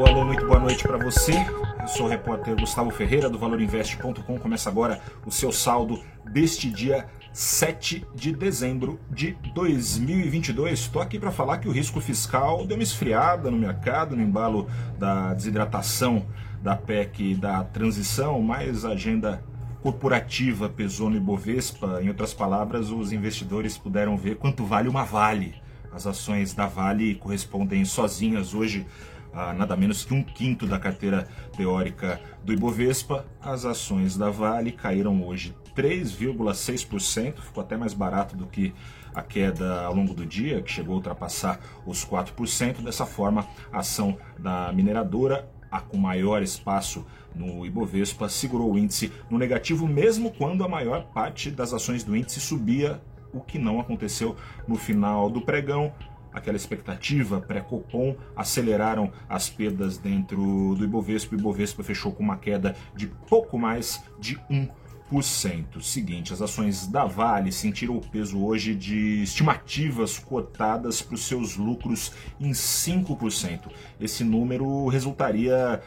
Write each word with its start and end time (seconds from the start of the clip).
Alô, 0.00 0.08
alô, 0.08 0.24
muito 0.24 0.46
boa 0.46 0.58
noite 0.58 0.82
para 0.82 0.96
você. 0.96 1.34
Eu 1.78 1.86
sou 1.86 2.06
o 2.06 2.08
repórter 2.08 2.58
Gustavo 2.58 2.90
Ferreira 2.90 3.28
do 3.28 3.38
ValorInvest.com. 3.38 4.38
Começa 4.38 4.70
agora 4.70 4.98
o 5.26 5.30
seu 5.30 5.52
saldo 5.52 6.00
deste 6.24 6.70
dia 6.70 7.06
7 7.34 8.06
de 8.14 8.32
dezembro 8.32 8.98
de 9.10 9.36
2022. 9.54 10.80
Estou 10.80 11.02
aqui 11.02 11.18
para 11.18 11.30
falar 11.30 11.58
que 11.58 11.68
o 11.68 11.70
risco 11.70 12.00
fiscal 12.00 12.64
deu 12.64 12.78
uma 12.78 12.82
esfriada 12.82 13.50
no 13.50 13.58
mercado, 13.58 14.16
no 14.16 14.22
embalo 14.22 14.70
da 14.98 15.34
desidratação 15.34 16.24
da 16.62 16.74
PEC 16.74 17.34
da 17.34 17.62
transição, 17.64 18.40
mais 18.40 18.86
agenda 18.86 19.44
corporativa 19.82 20.70
pesou 20.70 21.10
no 21.10 21.16
Ibovespa. 21.18 22.00
Em 22.02 22.08
outras 22.08 22.32
palavras, 22.32 22.90
os 22.90 23.12
investidores 23.12 23.76
puderam 23.76 24.16
ver 24.16 24.36
quanto 24.36 24.64
vale 24.64 24.88
uma 24.88 25.04
Vale. 25.04 25.56
As 25.92 26.06
ações 26.06 26.54
da 26.54 26.66
Vale 26.66 27.16
correspondem 27.16 27.84
sozinhas 27.84 28.54
hoje 28.54 28.86
a 29.32 29.52
nada 29.52 29.76
menos 29.76 30.04
que 30.04 30.14
um 30.14 30.22
quinto 30.22 30.66
da 30.66 30.78
carteira 30.78 31.28
teórica 31.56 32.20
do 32.44 32.52
Ibovespa. 32.52 33.26
As 33.40 33.64
ações 33.64 34.16
da 34.16 34.30
Vale 34.30 34.72
caíram 34.72 35.24
hoje 35.24 35.54
3,6%, 35.76 37.38
ficou 37.38 37.62
até 37.62 37.76
mais 37.76 37.94
barato 37.94 38.36
do 38.36 38.46
que 38.46 38.74
a 39.14 39.22
queda 39.22 39.82
ao 39.82 39.94
longo 39.94 40.14
do 40.14 40.24
dia, 40.24 40.62
que 40.62 40.70
chegou 40.70 40.94
a 40.94 40.96
ultrapassar 40.96 41.60
os 41.86 42.04
4%. 42.04 42.82
Dessa 42.82 43.06
forma, 43.06 43.46
a 43.72 43.80
ação 43.80 44.18
da 44.38 44.72
mineradora, 44.72 45.48
a 45.70 45.80
com 45.80 45.96
maior 45.96 46.42
espaço 46.42 47.06
no 47.34 47.64
Ibovespa, 47.64 48.28
segurou 48.28 48.72
o 48.72 48.78
índice 48.78 49.12
no 49.28 49.38
negativo, 49.38 49.86
mesmo 49.86 50.32
quando 50.32 50.64
a 50.64 50.68
maior 50.68 51.04
parte 51.06 51.50
das 51.50 51.72
ações 51.72 52.02
do 52.02 52.16
índice 52.16 52.40
subia, 52.40 53.00
o 53.32 53.40
que 53.40 53.58
não 53.58 53.78
aconteceu 53.78 54.36
no 54.66 54.74
final 54.74 55.30
do 55.30 55.40
pregão 55.40 55.92
aquela 56.32 56.56
expectativa 56.56 57.40
pré-Copom 57.40 58.16
aceleraram 58.36 59.12
as 59.28 59.48
perdas 59.48 59.98
dentro 59.98 60.74
do 60.76 60.84
Ibovespa. 60.84 61.34
O 61.34 61.38
Ibovespa 61.38 61.82
fechou 61.82 62.12
com 62.12 62.22
uma 62.22 62.36
queda 62.36 62.76
de 62.94 63.06
pouco 63.06 63.58
mais 63.58 64.02
de 64.18 64.38
1%. 64.50 65.82
Seguinte, 65.82 66.32
as 66.32 66.40
ações 66.40 66.86
da 66.86 67.04
Vale 67.04 67.50
sentiram 67.50 67.96
o 67.96 68.00
peso 68.00 68.40
hoje 68.40 68.76
de 68.76 69.22
estimativas 69.24 70.18
cotadas 70.18 71.02
para 71.02 71.16
os 71.16 71.26
seus 71.26 71.56
lucros 71.56 72.12
em 72.38 72.52
5%. 72.52 73.70
Esse 74.00 74.22
número 74.22 74.86
resultaria 74.86 75.82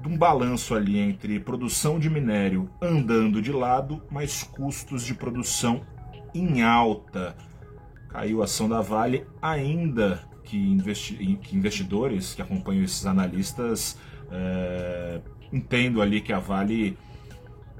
de 0.00 0.08
um 0.08 0.16
balanço 0.16 0.74
ali 0.74 0.98
entre 0.98 1.40
produção 1.40 1.98
de 1.98 2.08
minério 2.08 2.70
andando 2.80 3.42
de 3.42 3.50
lado, 3.50 4.00
mas 4.08 4.44
custos 4.44 5.04
de 5.04 5.14
produção 5.14 5.80
em 6.32 6.62
alta 6.62 7.36
caiu 8.18 8.42
a 8.42 8.46
ação 8.46 8.68
da 8.68 8.80
Vale, 8.80 9.24
ainda 9.40 10.20
que, 10.42 10.56
investi 10.56 11.14
que 11.36 11.56
investidores 11.56 12.34
que 12.34 12.42
acompanham 12.42 12.82
esses 12.82 13.06
analistas 13.06 13.96
é, 14.32 15.20
entendo 15.52 16.02
ali 16.02 16.20
que 16.20 16.32
a 16.32 16.40
Vale 16.40 16.98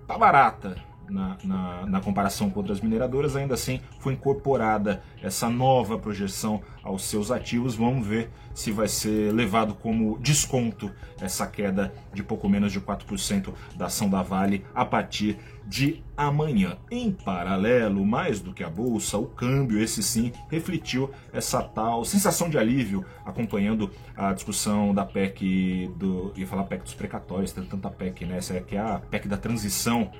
tá 0.06 0.16
barata 0.16 0.76
na, 1.08 1.36
na, 1.44 1.86
na, 1.86 2.00
comparação 2.00 2.50
com 2.50 2.60
outras 2.60 2.80
mineradoras, 2.80 3.36
ainda 3.36 3.54
assim 3.54 3.80
foi 4.00 4.14
incorporada 4.14 5.02
essa 5.22 5.48
nova 5.48 5.98
projeção 5.98 6.60
aos 6.82 7.02
seus 7.02 7.30
ativos. 7.30 7.74
Vamos 7.74 8.06
ver 8.06 8.30
se 8.54 8.72
vai 8.72 8.88
ser 8.88 9.32
levado 9.32 9.74
como 9.74 10.18
desconto 10.18 10.90
essa 11.20 11.46
queda 11.46 11.92
de 12.12 12.22
pouco 12.22 12.48
menos 12.48 12.72
de 12.72 12.80
4% 12.80 13.52
da 13.76 13.86
ação 13.86 14.08
da 14.08 14.22
Vale 14.22 14.64
a 14.74 14.84
partir 14.84 15.38
de 15.66 16.02
amanhã. 16.16 16.76
Em 16.90 17.12
paralelo, 17.12 18.04
mais 18.04 18.40
do 18.40 18.52
que 18.52 18.64
a 18.64 18.70
bolsa, 18.70 19.18
o 19.18 19.26
câmbio, 19.26 19.80
esse 19.80 20.02
sim, 20.02 20.32
refletiu 20.50 21.10
essa 21.32 21.62
tal 21.62 22.04
sensação 22.04 22.48
de 22.48 22.58
alívio 22.58 23.04
acompanhando 23.24 23.90
a 24.16 24.32
discussão 24.32 24.94
da 24.94 25.04
PEC 25.04 25.90
do. 25.96 26.32
ia 26.36 26.46
falar 26.46 26.64
PEC 26.64 26.82
dos 26.82 26.94
precatórios, 26.94 27.52
tem 27.52 27.64
tanta 27.64 27.90
PEC, 27.90 28.24
né? 28.24 28.38
Essa 28.38 28.54
aqui 28.54 28.76
é 28.76 28.80
a 28.80 28.98
PEC 28.98 29.28
da 29.28 29.36
transição 29.36 30.10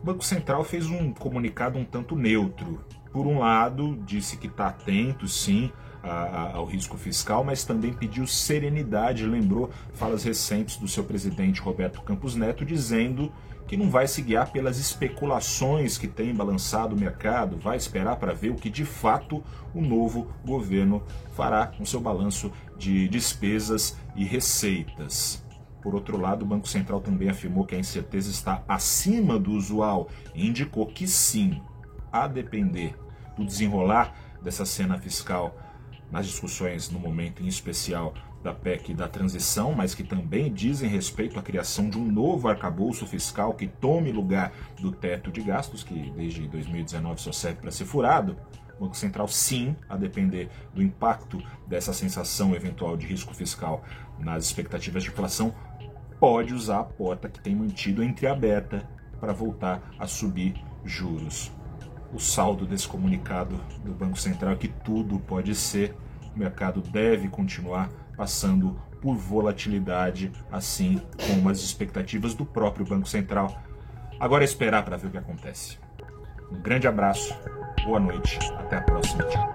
O 0.00 0.04
Banco 0.04 0.24
Central 0.24 0.64
fez 0.64 0.86
um 0.86 1.12
comunicado 1.12 1.78
um 1.78 1.84
tanto 1.84 2.16
neutro. 2.16 2.84
Por 3.12 3.26
um 3.26 3.38
lado, 3.38 3.98
disse 4.04 4.36
que 4.36 4.46
está 4.46 4.68
atento, 4.68 5.26
sim, 5.26 5.72
ao 6.02 6.64
risco 6.64 6.96
fiscal, 6.96 7.42
mas 7.44 7.64
também 7.64 7.92
pediu 7.92 8.26
serenidade, 8.26 9.26
lembrou 9.26 9.70
falas 9.94 10.24
recentes 10.24 10.76
do 10.76 10.88
seu 10.88 11.04
presidente 11.04 11.60
Roberto 11.60 12.00
Campos 12.02 12.34
Neto, 12.34 12.64
dizendo 12.64 13.32
que 13.66 13.76
não 13.76 13.90
vai 13.90 14.08
se 14.08 14.22
guiar 14.22 14.50
pelas 14.50 14.78
especulações 14.78 15.98
que 15.98 16.08
tem 16.08 16.34
balançado 16.34 16.96
o 16.96 16.98
mercado, 16.98 17.58
vai 17.58 17.76
esperar 17.76 18.16
para 18.16 18.32
ver 18.32 18.50
o 18.50 18.54
que 18.54 18.70
de 18.70 18.84
fato 18.84 19.44
o 19.74 19.82
novo 19.82 20.26
governo 20.44 21.02
fará 21.34 21.66
com 21.66 21.84
seu 21.84 22.00
balanço 22.00 22.50
de 22.78 23.06
despesas 23.08 23.94
e 24.16 24.24
receitas. 24.24 25.44
Por 25.82 25.94
outro 25.94 26.18
lado, 26.18 26.42
o 26.42 26.46
Banco 26.46 26.66
Central 26.66 27.00
também 27.00 27.28
afirmou 27.28 27.66
que 27.66 27.74
a 27.74 27.78
incerteza 27.78 28.30
está 28.30 28.64
acima 28.66 29.38
do 29.38 29.52
usual 29.52 30.08
e 30.34 30.48
indicou 30.48 30.86
que 30.86 31.06
sim, 31.06 31.60
a 32.10 32.26
depender 32.26 32.96
do 33.36 33.44
desenrolar 33.44 34.14
dessa 34.42 34.64
cena 34.64 34.98
fiscal 34.98 35.54
nas 36.10 36.26
discussões 36.26 36.90
no 36.90 36.98
momento 36.98 37.42
em 37.42 37.46
especial 37.46 38.14
da 38.42 38.54
PEC 38.54 38.94
da 38.94 39.08
transição, 39.08 39.72
mas 39.72 39.94
que 39.94 40.04
também 40.04 40.52
dizem 40.52 40.88
respeito 40.88 41.38
à 41.38 41.42
criação 41.42 41.90
de 41.90 41.98
um 41.98 42.04
novo 42.04 42.48
arcabouço 42.48 43.06
fiscal 43.06 43.54
que 43.54 43.66
tome 43.66 44.12
lugar 44.12 44.52
do 44.80 44.92
teto 44.92 45.30
de 45.30 45.42
gastos, 45.42 45.82
que 45.82 46.10
desde 46.10 46.46
2019 46.46 47.20
só 47.20 47.32
serve 47.32 47.60
para 47.60 47.70
ser 47.70 47.84
furado. 47.84 48.36
O 48.78 48.84
Banco 48.84 48.96
Central, 48.96 49.26
sim, 49.26 49.74
a 49.88 49.96
depender 49.96 50.48
do 50.72 50.80
impacto 50.80 51.42
dessa 51.66 51.92
sensação 51.92 52.54
eventual 52.54 52.96
de 52.96 53.06
risco 53.06 53.34
fiscal 53.34 53.82
nas 54.20 54.44
expectativas 54.44 55.02
de 55.02 55.10
inflação, 55.10 55.52
pode 56.20 56.54
usar 56.54 56.80
a 56.80 56.84
porta 56.84 57.28
que 57.28 57.40
tem 57.40 57.56
mantido 57.56 58.04
entreaberta 58.04 58.88
para 59.20 59.32
voltar 59.32 59.82
a 59.98 60.06
subir 60.06 60.54
juros. 60.84 61.50
O 62.12 62.18
saldo 62.18 62.66
desse 62.66 62.88
comunicado 62.88 63.60
do 63.84 63.92
Banco 63.92 64.18
Central 64.18 64.52
é 64.52 64.56
que 64.56 64.68
tudo 64.68 65.18
pode 65.20 65.54
ser, 65.54 65.94
o 66.34 66.38
mercado 66.38 66.80
deve 66.80 67.28
continuar 67.28 67.90
passando 68.16 68.80
por 69.00 69.14
volatilidade, 69.14 70.32
assim 70.50 71.00
como 71.26 71.48
as 71.48 71.58
expectativas 71.58 72.34
do 72.34 72.44
próprio 72.44 72.86
Banco 72.86 73.08
Central. 73.08 73.62
Agora 74.18 74.42
é 74.42 74.46
esperar 74.46 74.84
para 74.84 74.96
ver 74.96 75.08
o 75.08 75.10
que 75.10 75.18
acontece. 75.18 75.78
Um 76.50 76.60
grande 76.60 76.88
abraço, 76.88 77.34
boa 77.84 78.00
noite, 78.00 78.38
até 78.58 78.78
a 78.78 78.82
próxima. 78.82 79.22
Tchau. 79.24 79.54